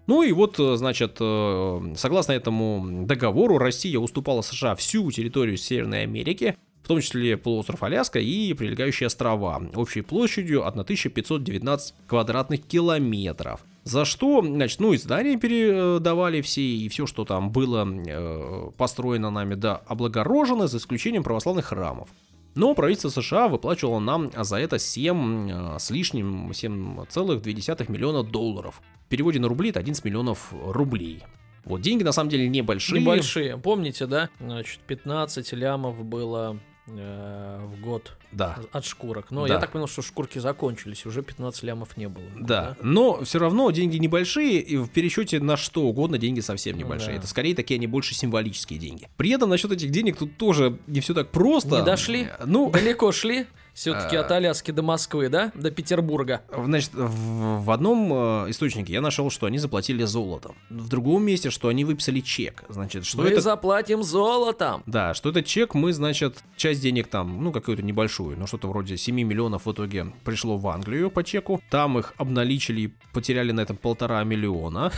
[0.06, 6.56] Ну и вот, значит, согласно этому договору, Россия уступала США всю территорию Северной Америки,
[6.90, 13.64] том числе полуостров Аляска и прилегающие острова, общей площадью 1519 квадратных километров.
[13.84, 19.30] За что, значит, ну и здания передавали все, и все, что там было э, построено
[19.30, 22.08] нами, да, облагорожено, за исключением православных храмов.
[22.56, 28.82] Но правительство США выплачивало нам за это 7 э, с лишним 7,2 миллиона долларов.
[29.06, 31.22] В переводе на рубли это 11 миллионов рублей.
[31.64, 33.00] Вот деньги на самом деле небольшие.
[33.00, 33.56] Небольшие.
[33.56, 34.28] Помните, да?
[34.40, 36.58] Значит, 15 лямов было
[36.98, 38.58] э, в год Да.
[38.72, 39.30] от шкурок.
[39.30, 39.54] Но Да.
[39.54, 42.24] я так понял, что шкурки закончились, уже 15 лямов не было.
[42.38, 47.12] Да, но все равно деньги небольшие, и в пересчете на что угодно деньги совсем небольшие.
[47.12, 47.18] да.
[47.18, 49.08] Это скорее такие они больше символические деньги.
[49.16, 51.78] При этом насчет этих денег тут тоже не все так просто.
[51.80, 52.28] Не дошли?
[52.46, 53.46] Ну, Далеко шли?
[53.80, 54.20] Все-таки А.
[54.20, 55.52] от Аляски до Москвы, да?
[55.54, 56.42] До Петербурга.
[56.54, 60.54] Значит, в, в одном э, источнике я нашел, что они заплатили золотом.
[60.68, 62.62] В другом месте, что они выписали чек.
[62.68, 63.40] Значит, что Мы это...
[63.40, 64.82] заплатим золотом.
[64.84, 68.98] Да, что этот чек мы, значит, часть денег там, ну, какую-то небольшую, ну, что-то вроде
[68.98, 71.62] 7 миллионов в итоге пришло в Англию по чеку.
[71.70, 74.92] Там их обналичили и потеряли на этом полтора миллиона.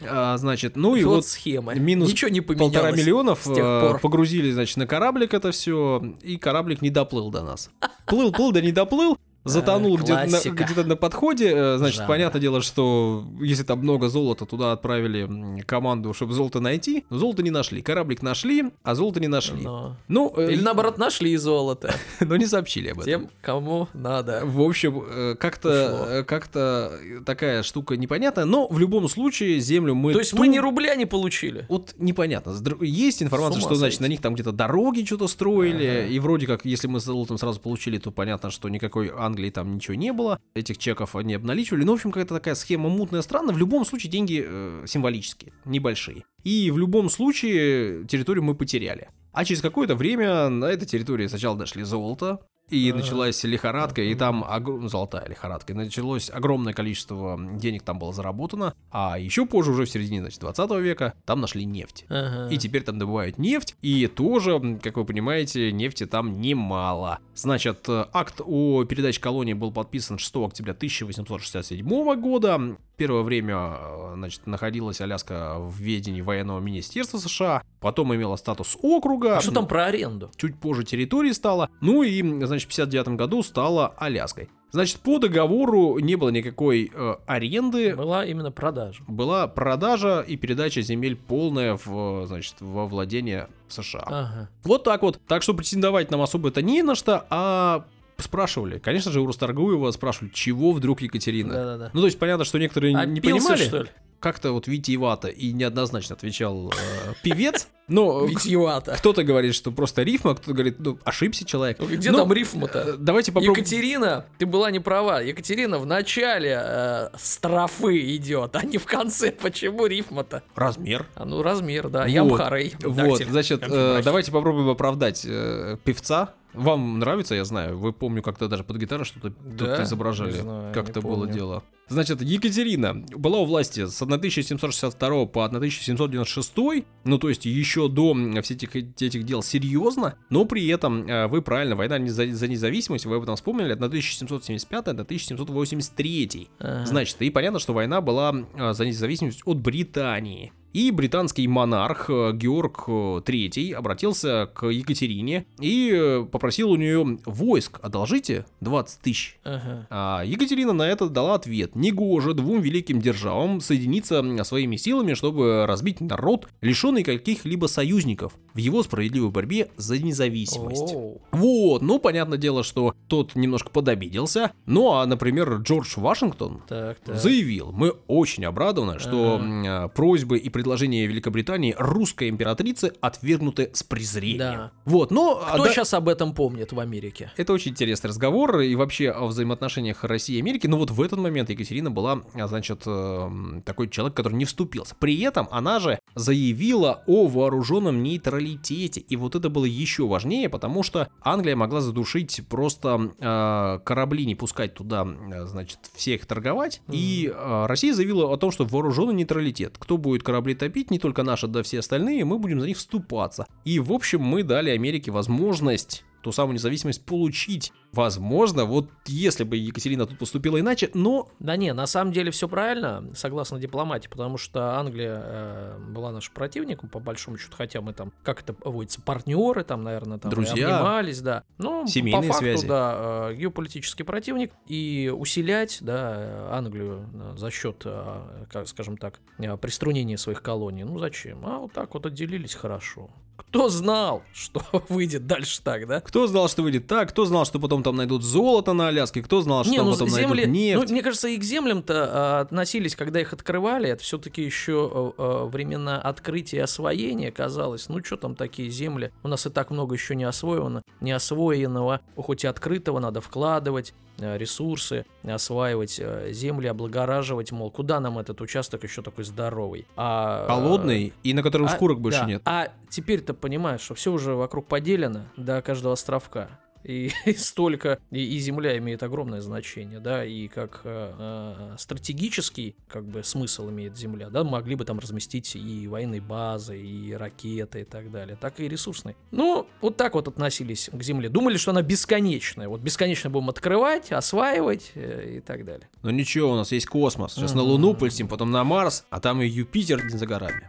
[0.00, 1.74] А, значит, ну и вот, вот схема.
[1.74, 4.00] минус Ничего не полтора миллионов с тех э, пор.
[4.00, 7.70] погрузили, значит, на кораблик это все, и кораблик не доплыл до нас.
[8.06, 9.18] Плыл, плыл, да не доплыл.
[9.44, 11.52] Затонул Э, где-то на, где-то на подходе.
[11.54, 12.08] э, Значит, Жанр.
[12.08, 17.04] понятное дело, что если там много золота, туда отправили команду, чтобы золото найти.
[17.10, 17.82] Но золото не нашли.
[17.82, 19.62] Кораблик нашли, а золото не нашли.
[19.62, 21.94] Но- Ну, э, Или наоборот, нашли золото.
[22.20, 23.04] но не сообщили об этом.
[23.04, 24.42] Тем, кому надо.
[24.44, 25.68] В общем, э, как-то,
[26.08, 30.12] э, как-то такая штука непонятная, но в любом случае землю мы...
[30.12, 31.66] То есть ту- мы ни рубля не получили.
[31.68, 32.54] Вот непонятно.
[32.80, 36.06] Есть информация, что, значит, на них там где-то дороги что-то строили, Ага.
[36.06, 39.74] и вроде как, если мы с золотом сразу получили, то понятно, что никакой Англии там
[39.74, 41.82] ничего не было, этих чеков они обналичивали.
[41.84, 43.54] Ну, в общем, какая-то такая схема мутная, странная.
[43.54, 46.24] В любом случае деньги э, символические, небольшие.
[46.44, 49.08] И в любом случае территорию мы потеряли.
[49.32, 52.38] А через какое-то время на этой территории сначала дошли золото,
[52.70, 57.98] и началась лихорадка, и там огр- ну, золотая лихорадка, и началось огромное количество денег там
[57.98, 62.06] было заработано, а еще позже, уже в середине, значит, 20 века, там нашли нефть.
[62.08, 62.48] Ага.
[62.52, 67.18] И теперь там добывают нефть, и тоже, как вы понимаете, нефти там немало.
[67.34, 72.76] Значит, э, акт о передаче колонии был подписан 6 октября 1867 года.
[72.96, 79.38] Первое время, э, значит, находилась Аляска в ведении военного министерства США, потом имела статус округа.
[79.38, 80.30] А что там про аренду?
[80.36, 81.68] Чуть позже территории стало.
[81.80, 84.48] Ну и, значит, в 59 году стала Аляской.
[84.70, 89.04] Значит, по договору не было никакой э, аренды, Была именно продажа.
[89.06, 94.02] была продажа и передача земель полная в, значит, во владение США.
[94.06, 94.48] Ага.
[94.64, 95.20] Вот так вот.
[95.28, 97.84] Так что претендовать нам особо это не на что, а
[98.24, 98.78] спрашивали.
[98.78, 101.52] Конечно же, у Росторгуева спрашивали, чего вдруг Екатерина.
[101.54, 101.90] Да-да-да.
[101.92, 103.62] Ну, то есть понятно, что некоторые не- не понимали.
[103.64, 103.88] что ли?
[104.20, 107.68] как-то вот витиевато и неоднозначно отвечал э, певец.
[107.88, 108.92] Но Витьевато.
[108.96, 111.78] кто-то говорит, что просто рифма, кто-то говорит, ну, ошибся человек.
[111.78, 112.78] Где Ну, там рифма-то?
[112.78, 113.52] э, Давайте попробуем.
[113.60, 115.20] Екатерина, ты была не права.
[115.20, 119.30] Екатерина в начале э, строфы идет, а не в конце.
[119.30, 120.42] Почему рифма-то?
[120.54, 121.04] Размер.
[121.16, 122.00] А ну размер, да.
[122.04, 122.08] Вот.
[122.08, 122.72] Ямхарей.
[122.82, 126.32] Вот, значит, э, давайте попробуем оправдать э, певца.
[126.54, 127.78] Вам нравится, я знаю.
[127.78, 129.76] Вы помню, как-то даже под гитару что-то Да?
[129.76, 130.72] тут изображали.
[130.72, 131.62] Как-то было дело.
[131.88, 138.56] Значит, Екатерина была у власти с 1762 по 1796, ну то есть еще до всех
[138.62, 143.16] этих, этих дел серьезно, но при этом э, вы правильно, война за, за независимость, вы
[143.16, 146.48] об этом вспомнили, от 1775 до 1783.
[146.58, 146.86] Ага.
[146.86, 150.52] Значит, и понятно, что война была э, за независимость от Британии.
[150.74, 152.90] И британский монарх э, Георг э,
[153.24, 157.78] III обратился к Екатерине и э, попросил у нее войск.
[157.80, 159.38] Одолжите 20 тысяч.
[159.44, 159.86] Ага.
[159.88, 161.76] А Екатерина на это дала ответ.
[161.76, 168.82] Негоже двум великим державам соединиться своими силами, чтобы разбить народ, лишенный каких-либо союзников в его
[168.82, 170.92] справедливой борьбе за независимость.
[170.92, 171.22] Оу.
[171.30, 174.50] Вот, ну, понятное дело, что тот немножко подобиделся.
[174.66, 177.16] Ну, а, например, Джордж Вашингтон Так, так.
[177.16, 184.38] заявил, мы очень обрадованы, что просьбы и предложения Великобритании русской императрицы отвергнуты с презрением.
[184.38, 184.72] Да.
[184.84, 185.42] Вот, но...
[185.44, 187.32] а Кто да- сейчас об этом помнит в Америке?
[187.36, 190.66] это очень интересный разговор и вообще о взаимоотношениях России и Америки.
[190.66, 194.94] Но вот в этот момент Екатерина была, а, значит, эм, такой человек, который не вступился.
[194.98, 199.00] При этом она же заявила о вооруженном нейтралитете.
[199.00, 204.34] И вот это было еще важнее, потому что Англия могла задушить просто э, корабли, не
[204.34, 205.06] пускать туда,
[205.46, 206.80] значит, всех торговать.
[206.90, 209.76] И э, Россия заявила о том, что вооруженный нейтралитет.
[209.78, 213.46] Кто будет корабли топить, не только наши, да все остальные, мы будем за них вступаться.
[213.64, 217.72] И, в общем, мы дали Америке возможность ту самую независимость получить.
[217.92, 222.48] Возможно, вот если бы Екатерина тут поступила иначе, но Да не, на самом деле все
[222.48, 227.92] правильно, согласно дипломатии, потому что Англия э, была нашим противником, по большому счету, хотя мы
[227.92, 230.76] там, как это водится, партнеры там, наверное, там Друзья.
[230.76, 231.44] обнимались, да.
[231.58, 232.66] Ну, Семейные по факту, связи.
[232.66, 239.20] да, э, геополитический противник, и усилять, да, Англию э, за счет, э, как, скажем так,
[239.38, 241.44] э, приструнения своих колоний, ну зачем?
[241.44, 243.10] А вот так вот отделились хорошо.
[243.36, 246.00] Кто знал, что выйдет дальше так, да?
[246.00, 249.40] кто знал, что выйдет так, кто знал, что потом там найдут золото на Аляске, кто
[249.40, 250.88] знал, что Не, там ну потом земли, найдут нефть.
[250.88, 255.12] ну, мне кажется, и к землям-то а, относились, когда их открывали, это все-таки еще а,
[255.16, 257.88] а, времена открытия и освоения казалось.
[257.88, 259.12] Ну, что там такие земли?
[259.22, 263.94] У нас и так много еще не освоено, не освоенного, хоть и открытого надо вкладывать
[264.18, 269.86] ресурсы, осваивать а, земли, облагораживать, мол, куда нам этот участок еще такой здоровый?
[269.96, 272.26] А, Холодный, и на котором а, шкурок больше да.
[272.26, 272.42] нет.
[272.44, 276.48] А теперь-то понимаешь, что все уже вокруг поделено до каждого островка.
[276.84, 283.04] И, и столько, и, и земля имеет огромное значение, да, и как э, стратегический, как
[283.06, 287.84] бы, смысл имеет земля, да, могли бы там разместить и военные базы, и ракеты, и
[287.84, 289.16] так далее, так и ресурсные.
[289.30, 291.28] Ну, вот так вот относились к земле.
[291.28, 295.88] Думали, что она бесконечная, вот бесконечно будем открывать, осваивать э, и так далее.
[296.02, 297.34] Но ничего, у нас есть космос.
[297.34, 297.70] Сейчас на Мгм.
[297.70, 300.68] Луну полетим, потом на Марс, а там и Юпитер за горами.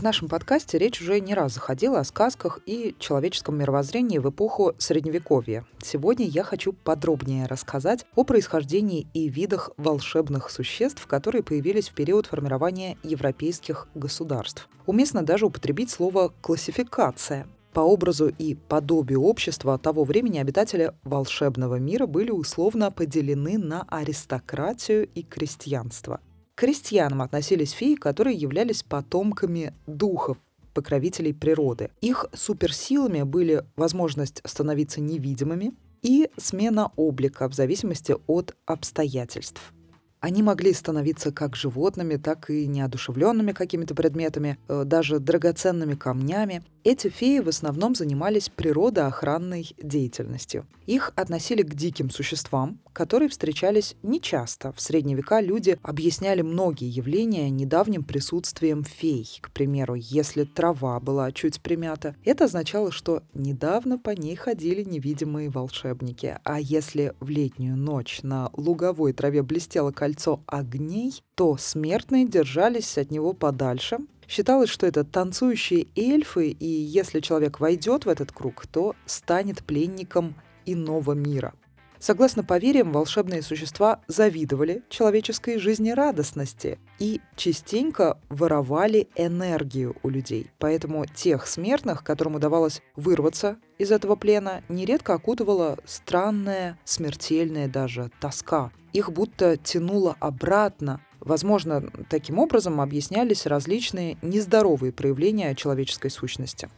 [0.00, 4.72] В нашем подкасте речь уже не раз заходила о сказках и человеческом мировоззрении в эпоху
[4.78, 5.66] Средневековья.
[5.82, 12.24] Сегодня я хочу подробнее рассказать о происхождении и видах волшебных существ, которые появились в период
[12.24, 14.70] формирования европейских государств.
[14.86, 17.46] Уместно даже употребить слово «классификация».
[17.74, 25.06] По образу и подобию общества того времени обитатели волшебного мира были условно поделены на аристократию
[25.14, 26.20] и крестьянство.
[26.60, 30.36] Крестьянам относились феи, которые являлись потомками духов,
[30.74, 31.88] покровителей природы.
[32.02, 39.72] Их суперсилами были возможность становиться невидимыми и смена облика в зависимости от обстоятельств.
[40.20, 46.62] Они могли становиться как животными, так и неодушевленными какими-то предметами, э, даже драгоценными камнями.
[46.84, 50.66] Эти феи в основном занимались природоохранной деятельностью.
[50.84, 54.72] Их относили к диким существам, которые встречались нечасто.
[54.72, 59.38] В средние века люди объясняли многие явления недавним присутствием фей.
[59.40, 65.50] К примеру, если трава была чуть примята, это означало, что недавно по ней ходили невидимые
[65.50, 66.38] волшебники.
[66.44, 73.10] А если в летнюю ночь на луговой траве блестело кольцо огней, то смертные держались от
[73.10, 73.98] него подальше.
[74.28, 80.36] Считалось, что это танцующие эльфы, и если человек войдет в этот круг, то станет пленником
[80.66, 81.52] иного мира.
[82.00, 90.50] Согласно поверьям, волшебные существа завидовали человеческой жизнерадостности и частенько воровали энергию у людей.
[90.58, 98.72] Поэтому тех смертных, которым удавалось вырваться из этого плена, нередко окутывала странная, смертельная даже тоска.
[98.94, 101.02] Их будто тянуло обратно.
[101.20, 106.70] Возможно, таким образом объяснялись различные нездоровые проявления человеческой сущности.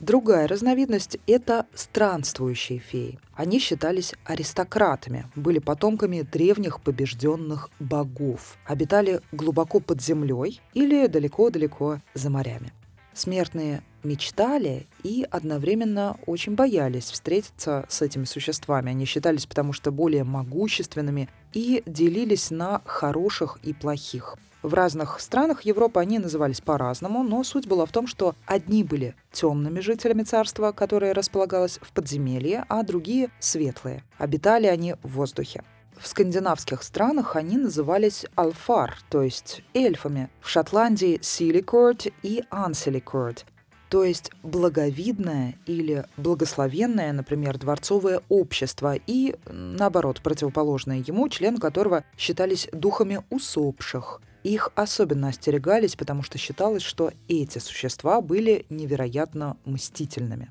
[0.00, 3.18] Другая разновидность– это странствующие феи.
[3.34, 12.30] Они считались аристократами, были потомками древних побежденных богов, обитали глубоко под землей или далеко-далеко за
[12.30, 12.72] морями.
[13.12, 18.90] Смертные мечтали и одновременно очень боялись встретиться с этими существами.
[18.90, 24.36] Они считались потому что более могущественными и делились на хороших и плохих.
[24.62, 29.14] В разных странах Европы они назывались по-разному, но суть была в том, что одни были
[29.32, 34.04] темными жителями царства, которое располагалось в подземелье, а другие— светлые.
[34.18, 35.62] Обитали они в воздухе.
[35.98, 40.30] В скандинавских странах они назывались алфар, то есть эльфами.
[40.40, 43.44] В Шотландии— силикорд и анселикорд,
[43.90, 52.68] то есть благовидное или благословенное, например, дворцовое общество и, наоборот, противоположное ему, член которого считались
[52.72, 54.22] духами усопших.
[54.44, 60.50] Их особенно остерегались, потому что считалось, что эти существа были невероятно мстительными.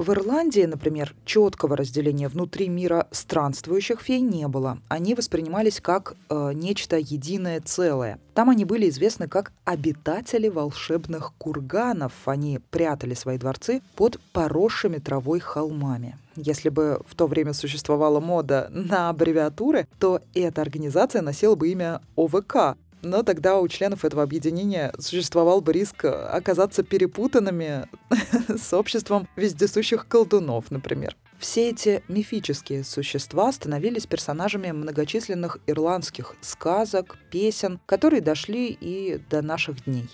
[0.00, 4.78] В Ирландии, например, четкого разделения внутри мира странствующих фей не было.
[4.88, 8.18] Они воспринимались как э, нечто единое целое.
[8.32, 12.14] Там они были известны как обитатели волшебных курганов.
[12.24, 16.16] Они прятали свои дворцы под поросшими травой холмами.
[16.34, 22.00] Если бы в то время существовала мода на аббревиатуры, то эта организация носила бы имя
[22.16, 27.86] ОВК но тогда у членов этого объединения существовал бы риск оказаться перепутанными
[28.48, 31.16] с обществом вездесущих колдунов, например.
[31.38, 39.84] Все эти мифические существа становились персонажами многочисленных ирландских сказок, песен, которые дошли и до наших
[39.84, 40.08] дней.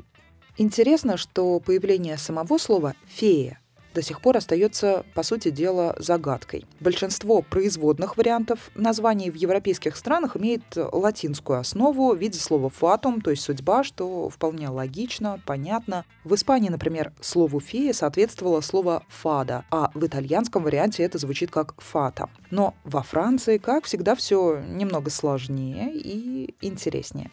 [0.56, 3.58] Интересно, что появление самого слова «фея»
[3.96, 6.66] до сих пор остается, по сути дела, загадкой.
[6.80, 13.30] Большинство производных вариантов названий в европейских странах имеет латинскую основу в виде слова «фатум», то
[13.30, 16.04] есть «судьба», что вполне логично, понятно.
[16.24, 21.80] В Испании, например, слову «фея» соответствовало слово «фада», а в итальянском варианте это звучит как
[21.80, 22.28] «фата».
[22.50, 27.30] Но во Франции, как всегда, все немного сложнее и интереснее.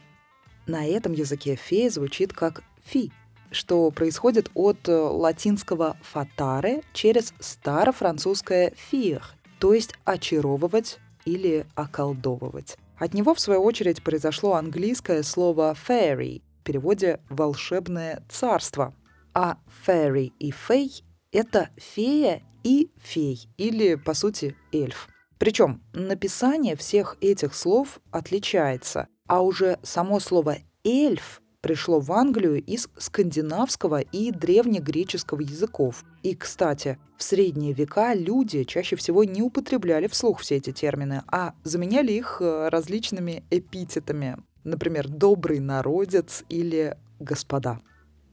[0.65, 3.11] На этом языке фея звучит как «фи»,
[3.53, 9.23] что происходит от э, латинского «фатаре» через старофранцузское «фир»,
[9.59, 12.77] то есть «очаровывать» или «околдовывать».
[12.97, 18.93] От него, в свою очередь, произошло английское слово «fairy», в переводе «волшебное царство».
[19.33, 25.07] А «fairy» и «фей»— это «фея» и «фей», или, по сути, «эльф».
[25.37, 32.89] Причем написание всех этих слов отличается, а уже само слово «эльф» пришло в Англию из
[32.97, 36.03] скандинавского и древнегреческого языков.
[36.21, 41.53] И, кстати, в средние века люди чаще всего не употребляли вслух все эти термины, а
[41.63, 47.79] заменяли их э, различными эпитетами, например, «добрый народец» или «господа».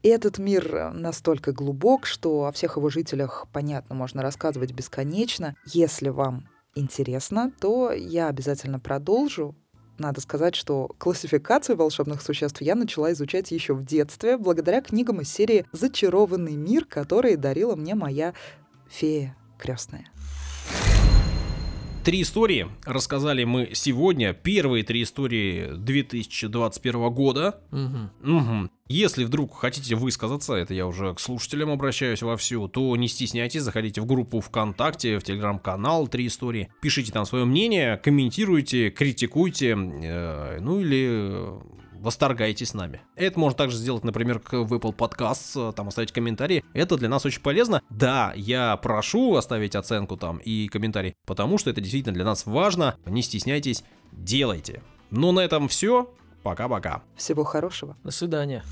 [0.03, 5.55] Этот мир настолько глубок, что о всех его жителях, понятно, можно рассказывать бесконечно.
[5.67, 9.55] Если вам интересно, то я обязательно продолжу
[10.01, 15.31] надо сказать, что классификацию волшебных существ я начала изучать еще в детстве, благодаря книгам из
[15.31, 18.33] серии «Зачарованный мир», которые дарила мне моя
[18.89, 20.07] фея крестная.
[22.03, 24.33] Три истории рассказали мы сегодня.
[24.33, 27.61] Первые три истории 2021 года.
[27.71, 28.37] Угу.
[28.37, 28.69] Угу.
[28.87, 34.01] Если вдруг хотите высказаться, это я уже к слушателям обращаюсь вовсю, то не стесняйтесь, заходите
[34.01, 40.81] в группу ВКонтакте, в телеграм-канал «Три истории», пишите там свое мнение, комментируйте, критикуйте, э, ну
[40.81, 41.61] или
[42.01, 43.01] восторгайтесь с нами.
[43.15, 46.65] Это можно также сделать, например, в Apple Podcasts, там оставить комментарии.
[46.73, 47.81] Это для нас очень полезно.
[47.89, 52.95] Да, я прошу оставить оценку там и комментарий, потому что это действительно для нас важно.
[53.05, 54.81] Не стесняйтесь, делайте.
[55.11, 56.09] Ну, на этом все.
[56.43, 57.03] Пока-пока.
[57.15, 57.95] Всего хорошего.
[58.03, 58.63] До свидания.